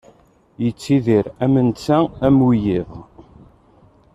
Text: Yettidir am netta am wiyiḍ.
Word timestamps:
Yettidir 0.63 1.25
am 1.43 1.53
netta 1.67 1.99
am 2.27 2.37
wiyiḍ. 2.47 2.89